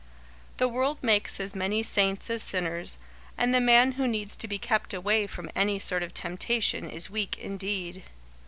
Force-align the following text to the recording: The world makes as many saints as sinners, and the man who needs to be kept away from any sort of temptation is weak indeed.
The 0.57 0.67
world 0.67 0.97
makes 1.03 1.39
as 1.39 1.53
many 1.53 1.83
saints 1.83 2.31
as 2.31 2.41
sinners, 2.41 2.97
and 3.37 3.53
the 3.53 3.61
man 3.61 3.91
who 3.91 4.07
needs 4.07 4.35
to 4.37 4.47
be 4.47 4.57
kept 4.57 4.95
away 4.95 5.27
from 5.27 5.51
any 5.55 5.77
sort 5.77 6.01
of 6.01 6.11
temptation 6.11 6.89
is 6.89 7.11
weak 7.11 7.37
indeed. 7.37 8.01